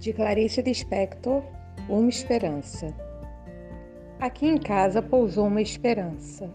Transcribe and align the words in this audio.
de 0.00 0.14
Clarice 0.14 0.62
Lispector, 0.62 1.42
Uma 1.86 2.08
Esperança. 2.08 2.86
Aqui 4.18 4.46
em 4.46 4.56
casa 4.56 5.02
pousou 5.02 5.46
uma 5.46 5.60
esperança. 5.60 6.50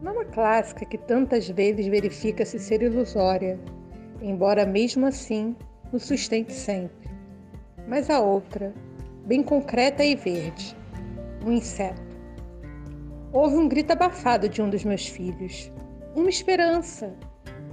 Não 0.00 0.20
a 0.20 0.24
clássica 0.24 0.86
que 0.86 0.96
tantas 0.96 1.48
vezes 1.48 1.88
verifica-se 1.88 2.60
ser 2.60 2.80
ilusória, 2.80 3.58
embora 4.22 4.64
mesmo 4.64 5.04
assim 5.04 5.56
nos 5.92 6.04
sustente 6.04 6.52
sempre. 6.52 7.10
Mas 7.88 8.08
a 8.08 8.20
outra, 8.20 8.72
bem 9.26 9.42
concreta 9.42 10.04
e 10.04 10.14
verde, 10.14 10.76
um 11.44 11.50
inseto. 11.50 12.00
Houve 13.32 13.56
um 13.56 13.68
grito 13.68 13.92
abafado 13.92 14.48
de 14.48 14.62
um 14.62 14.70
dos 14.70 14.84
meus 14.84 15.08
filhos. 15.08 15.72
Uma 16.14 16.30
esperança! 16.30 17.12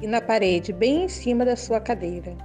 E 0.02 0.08
na 0.08 0.22
parede, 0.22 0.74
bem 0.74 1.04
em 1.04 1.08
cima 1.08 1.46
da 1.46 1.56
sua 1.56 1.80
cadeira. 1.80 2.36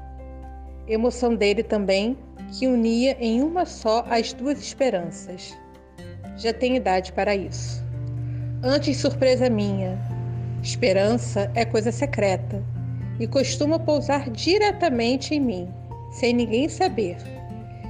Emoção 0.86 1.34
dele 1.34 1.62
também, 1.62 2.18
que 2.52 2.66
unia 2.66 3.16
em 3.18 3.42
uma 3.42 3.64
só 3.64 4.04
as 4.08 4.32
duas 4.32 4.60
esperanças. 4.60 5.56
Já 6.36 6.52
tem 6.52 6.76
idade 6.76 7.12
para 7.12 7.34
isso. 7.34 7.82
Antes, 8.62 8.98
surpresa 8.98 9.48
minha. 9.48 9.98
Esperança 10.62 11.50
é 11.54 11.64
coisa 11.64 11.90
secreta 11.90 12.62
e 13.18 13.26
costuma 13.26 13.78
pousar 13.78 14.30
diretamente 14.30 15.34
em 15.34 15.40
mim, 15.40 15.68
sem 16.10 16.32
ninguém 16.32 16.68
saber, 16.68 17.16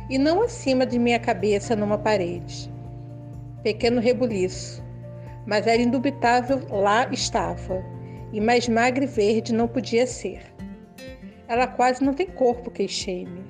e 0.09 0.17
não 0.17 0.43
acima 0.43 0.87
de 0.87 0.99
minha 0.99 1.19
cabeça 1.19 1.77
numa 1.77 1.99
parede. 1.99 2.73
Pequeno 3.63 4.01
rebuliço, 4.01 4.83
mas 5.47 5.67
era 5.67 5.83
indubitável 5.83 6.61
lá 6.71 7.09
estava, 7.13 7.85
e 8.33 8.41
mais 8.41 8.69
magra 8.69 9.05
e 9.05 9.07
verde 9.07 9.53
não 9.53 9.69
podia 9.69 10.07
ser. 10.07 10.41
Ela 11.47 11.67
quase 11.67 12.03
não 12.03 12.15
tem 12.15 12.27
corpo, 12.27 12.71
queixei-me. 12.71 13.45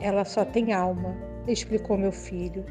Ela 0.00 0.24
só 0.24 0.44
tem 0.44 0.72
alma, 0.72 1.16
explicou 1.48 1.96
meu 1.96 2.12
filho. 2.12 2.64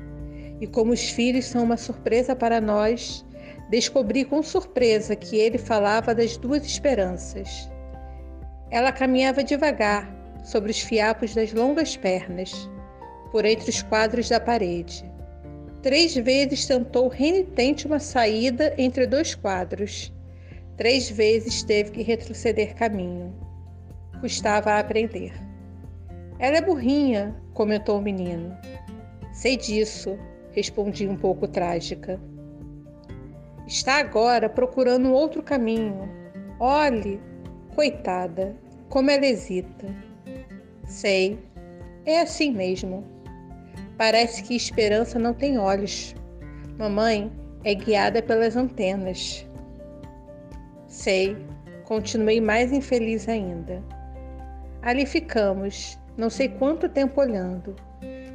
E 0.61 0.67
como 0.67 0.93
os 0.93 1.09
filhos 1.09 1.45
são 1.45 1.63
uma 1.63 1.77
surpresa 1.77 2.35
para 2.35 2.61
nós, 2.61 3.25
descobri 3.69 4.23
com 4.23 4.41
surpresa 4.43 5.15
que 5.15 5.37
ele 5.37 5.57
falava 5.57 6.13
das 6.13 6.37
duas 6.37 6.65
esperanças. 6.65 7.69
Ela 8.69 8.91
caminhava 8.91 9.43
devagar 9.43 10.13
sobre 10.43 10.71
os 10.71 10.79
fiapos 10.79 11.33
das 11.33 11.51
longas 11.51 11.97
pernas, 11.97 12.69
por 13.31 13.45
entre 13.45 13.69
os 13.69 13.81
quadros 13.81 14.29
da 14.29 14.39
parede. 14.39 15.03
Três 15.81 16.15
vezes 16.15 16.65
tentou 16.65 17.07
renitente 17.07 17.85
uma 17.85 17.99
saída 17.99 18.73
entre 18.77 19.05
dois 19.05 19.35
quadros. 19.35 20.11
Três 20.77 21.09
vezes 21.09 21.63
teve 21.63 21.91
que 21.91 22.01
retroceder 22.01 22.75
caminho. 22.75 23.35
Custava 24.19 24.71
a 24.71 24.79
aprender. 24.79 25.33
Ela 26.37 26.57
é 26.57 26.61
burrinha, 26.61 27.35
comentou 27.53 27.99
o 27.99 28.01
menino. 28.01 28.55
Sei 29.31 29.55
disso, 29.55 30.17
respondi 30.51 31.07
um 31.07 31.15
pouco 31.15 31.47
trágica. 31.47 32.19
Está 33.67 33.99
agora 33.99 34.49
procurando 34.49 35.11
outro 35.11 35.41
caminho. 35.41 36.09
Olhe, 36.59 37.19
coitada, 37.73 38.55
como 38.89 39.09
ela 39.09 39.25
hesita. 39.25 39.87
Sei, 40.85 41.39
é 42.05 42.21
assim 42.21 42.51
mesmo. 42.51 43.03
Parece 43.97 44.43
que 44.43 44.55
esperança 44.55 45.17
não 45.17 45.33
tem 45.33 45.57
olhos. 45.57 46.15
Mamãe 46.77 47.31
é 47.63 47.73
guiada 47.73 48.21
pelas 48.21 48.55
antenas. 48.55 49.47
Sei, 50.87 51.35
continuei 51.85 52.39
mais 52.39 52.71
infeliz 52.71 53.27
ainda. 53.27 53.81
Ali 54.81 55.05
ficamos, 55.05 55.97
não 56.17 56.29
sei 56.29 56.47
quanto 56.47 56.87
tempo 56.87 57.19
olhando, 57.19 57.75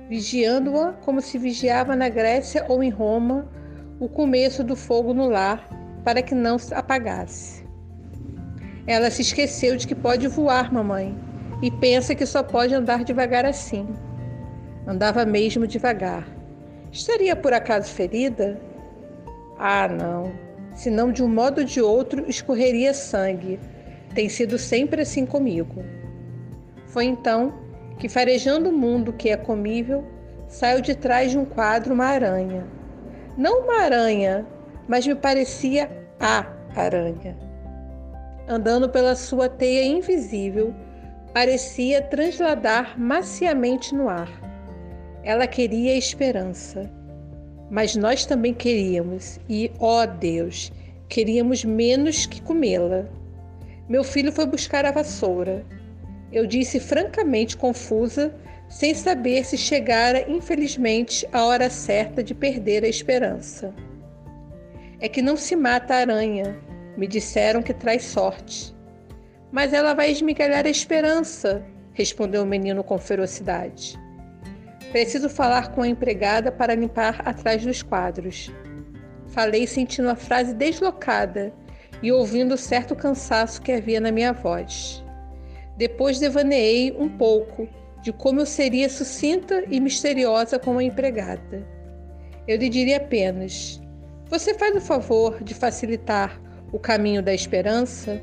vigiando-a 0.08 0.92
como 0.92 1.20
se 1.20 1.38
vigiava 1.38 1.96
na 1.96 2.08
Grécia 2.08 2.64
ou 2.68 2.82
em 2.82 2.90
Roma 2.90 3.48
o 3.98 4.08
começo 4.08 4.62
do 4.62 4.76
fogo 4.76 5.14
no 5.14 5.28
lar 5.28 5.68
para 6.04 6.22
que 6.22 6.34
não 6.34 6.58
se 6.58 6.74
apagasse. 6.74 7.64
Ela 8.86 9.10
se 9.10 9.22
esqueceu 9.22 9.76
de 9.76 9.86
que 9.86 9.94
pode 9.94 10.26
voar, 10.26 10.72
mamãe, 10.72 11.16
e 11.62 11.70
pensa 11.70 12.14
que 12.14 12.26
só 12.26 12.42
pode 12.42 12.74
andar 12.74 13.04
devagar 13.04 13.44
assim. 13.44 13.86
Andava 14.86 15.24
mesmo 15.24 15.66
devagar. 15.66 16.26
Estaria 16.90 17.36
por 17.36 17.52
acaso 17.52 17.92
ferida? 17.92 18.60
Ah, 19.58 19.86
não. 19.86 20.32
Senão 20.74 21.12
de 21.12 21.22
um 21.22 21.28
modo 21.28 21.60
ou 21.60 21.64
de 21.64 21.80
outro 21.80 22.28
escorreria 22.28 22.92
sangue. 22.92 23.60
Tem 24.14 24.28
sido 24.28 24.58
sempre 24.58 25.02
assim 25.02 25.24
comigo. 25.24 25.84
Foi 26.86 27.04
então 27.04 27.69
que, 28.00 28.08
farejando 28.08 28.70
o 28.70 28.72
mundo 28.72 29.12
que 29.12 29.28
é 29.28 29.36
comível, 29.36 30.04
saiu 30.48 30.80
de 30.80 30.94
trás 30.94 31.30
de 31.30 31.38
um 31.38 31.44
quadro 31.44 31.94
uma 31.94 32.06
aranha. 32.06 32.66
Não 33.36 33.64
uma 33.64 33.82
aranha, 33.82 34.44
mas 34.88 35.06
me 35.06 35.14
parecia 35.14 35.88
a 36.18 36.46
aranha. 36.74 37.36
Andando 38.48 38.88
pela 38.88 39.14
sua 39.14 39.48
teia 39.48 39.84
invisível, 39.84 40.74
parecia 41.34 42.02
transladar 42.02 42.98
maciamente 42.98 43.94
no 43.94 44.08
ar. 44.08 44.30
Ela 45.22 45.46
queria 45.46 45.96
esperança, 45.96 46.90
mas 47.70 47.94
nós 47.94 48.24
também 48.24 48.54
queríamos, 48.54 49.38
e, 49.48 49.70
ó 49.78 50.06
Deus, 50.06 50.72
queríamos 51.06 51.64
menos 51.64 52.24
que 52.24 52.40
comê-la. 52.40 53.04
Meu 53.88 54.02
filho 54.02 54.32
foi 54.32 54.46
buscar 54.46 54.86
a 54.86 54.90
vassoura. 54.90 55.64
Eu 56.32 56.46
disse 56.46 56.78
francamente 56.78 57.56
confusa, 57.56 58.34
sem 58.68 58.94
saber 58.94 59.44
se 59.44 59.58
chegara, 59.58 60.30
infelizmente, 60.30 61.26
a 61.32 61.44
hora 61.44 61.68
certa 61.68 62.22
de 62.22 62.34
perder 62.34 62.84
a 62.84 62.88
esperança. 62.88 63.74
É 65.00 65.08
que 65.08 65.20
não 65.20 65.36
se 65.36 65.56
mata 65.56 65.94
a 65.94 65.98
aranha, 65.98 66.56
me 66.96 67.06
disseram 67.06 67.62
que 67.62 67.74
traz 67.74 68.04
sorte. 68.04 68.72
Mas 69.50 69.72
ela 69.72 69.92
vai 69.92 70.12
esmigalhar 70.12 70.66
a 70.66 70.70
esperança, 70.70 71.64
respondeu 71.92 72.44
o 72.44 72.46
menino 72.46 72.84
com 72.84 72.96
ferocidade. 72.96 73.98
Preciso 74.92 75.28
falar 75.28 75.72
com 75.72 75.82
a 75.82 75.88
empregada 75.88 76.52
para 76.52 76.74
limpar 76.74 77.22
atrás 77.24 77.64
dos 77.64 77.82
quadros. 77.82 78.52
Falei 79.28 79.66
sentindo 79.66 80.08
a 80.10 80.16
frase 80.16 80.54
deslocada 80.54 81.52
e 82.02 82.12
ouvindo 82.12 82.56
certo 82.56 82.94
cansaço 82.94 83.60
que 83.62 83.72
havia 83.72 84.00
na 84.00 84.12
minha 84.12 84.32
voz. 84.32 85.04
Depois 85.80 86.20
devaneei 86.20 86.94
um 86.98 87.08
pouco 87.08 87.66
de 88.02 88.12
como 88.12 88.38
eu 88.38 88.44
seria 88.44 88.86
sucinta 88.86 89.64
e 89.66 89.80
misteriosa 89.80 90.58
com 90.58 90.76
a 90.76 90.84
empregada. 90.84 91.66
Eu 92.46 92.58
lhe 92.58 92.68
diria 92.68 92.98
apenas: 92.98 93.80
Você 94.26 94.52
faz 94.52 94.76
o 94.76 94.80
favor 94.82 95.42
de 95.42 95.54
facilitar 95.54 96.38
o 96.70 96.78
caminho 96.78 97.22
da 97.22 97.32
esperança? 97.32 98.20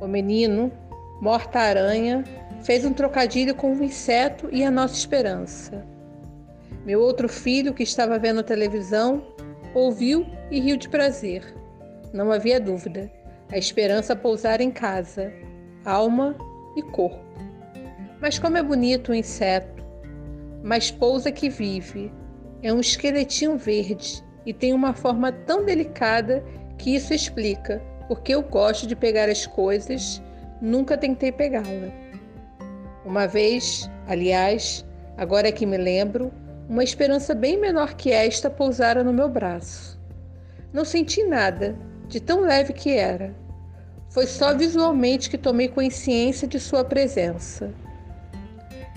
O 0.00 0.06
menino, 0.06 0.72
morta-aranha, 1.20 2.24
fez 2.62 2.86
um 2.86 2.94
trocadilho 2.94 3.54
com 3.54 3.74
o 3.74 3.84
inseto 3.84 4.48
e 4.50 4.64
a 4.64 4.70
nossa 4.70 4.94
esperança. 4.94 5.84
Meu 6.86 7.02
outro 7.02 7.28
filho, 7.28 7.74
que 7.74 7.82
estava 7.82 8.18
vendo 8.18 8.42
televisão, 8.42 9.22
ouviu 9.74 10.26
e 10.50 10.60
riu 10.60 10.78
de 10.78 10.88
prazer. 10.88 11.44
Não 12.10 12.32
havia 12.32 12.58
dúvida. 12.58 13.12
A 13.52 13.58
esperança 13.58 14.16
pousar 14.16 14.62
em 14.62 14.70
casa, 14.70 15.30
alma 15.86 16.36
e 16.76 16.82
corpo. 16.82 17.24
Mas 18.20 18.38
como 18.38 18.58
é 18.58 18.62
bonito 18.62 19.12
o 19.12 19.14
inseto! 19.14 19.84
Mas 20.62 20.90
pousa 20.90 21.30
que 21.30 21.48
vive. 21.48 22.12
É 22.62 22.72
um 22.72 22.80
esqueletinho 22.80 23.56
verde 23.56 24.22
e 24.44 24.52
tem 24.52 24.72
uma 24.72 24.92
forma 24.92 25.30
tão 25.30 25.64
delicada 25.64 26.44
que 26.76 26.94
isso 26.94 27.14
explica 27.14 27.80
porque 28.08 28.34
eu 28.34 28.42
gosto 28.42 28.86
de 28.86 28.94
pegar 28.94 29.28
as 29.28 29.46
coisas, 29.46 30.22
nunca 30.60 30.96
tentei 30.96 31.32
pegá-la. 31.32 31.92
Uma 33.04 33.26
vez, 33.26 33.90
aliás, 34.06 34.84
agora 35.16 35.48
é 35.48 35.52
que 35.52 35.66
me 35.66 35.76
lembro, 35.76 36.32
uma 36.68 36.84
esperança 36.84 37.34
bem 37.34 37.58
menor 37.58 37.94
que 37.94 38.12
esta 38.12 38.50
pousara 38.50 39.02
no 39.02 39.12
meu 39.12 39.28
braço. 39.28 40.00
Não 40.72 40.84
senti 40.84 41.24
nada, 41.24 41.76
de 42.08 42.20
tão 42.20 42.40
leve 42.40 42.72
que 42.72 42.90
era. 42.90 43.34
Foi 44.16 44.26
só 44.26 44.56
visualmente 44.56 45.28
que 45.28 45.36
tomei 45.36 45.68
consciência 45.68 46.48
de 46.48 46.58
sua 46.58 46.82
presença. 46.82 47.70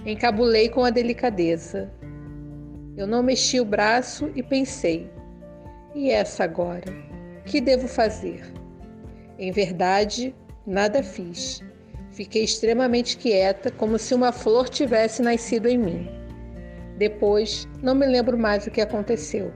Encabulei 0.06 0.70
com 0.70 0.86
a 0.86 0.90
delicadeza. 0.90 1.92
Eu 2.96 3.06
não 3.06 3.22
mexi 3.22 3.60
o 3.60 3.66
braço 3.66 4.32
e 4.34 4.42
pensei: 4.42 5.12
e 5.94 6.10
essa 6.10 6.46
agora? 6.46 6.94
Que 7.46 7.60
devo 7.60 7.86
fazer? 7.86 8.50
Em 9.38 9.52
verdade, 9.52 10.34
nada 10.66 11.04
fiz. 11.04 11.62
Fiquei 12.12 12.46
extremamente 12.46 13.18
quieta, 13.18 13.70
como 13.72 14.00
se 14.00 14.16
uma 14.16 14.32
flor 14.32 14.70
tivesse 14.70 15.22
nascido 15.22 15.68
em 15.68 15.78
mim. 15.78 16.10
Depois, 16.98 17.68
não 17.84 17.94
me 17.94 18.06
lembro 18.06 18.38
mais 18.38 18.66
o 18.66 18.72
que 18.72 18.80
aconteceu. 18.80 19.52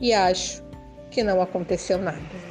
E 0.00 0.12
acho 0.12 0.62
que 1.10 1.24
não 1.24 1.42
aconteceu 1.42 1.98
nada. 1.98 2.47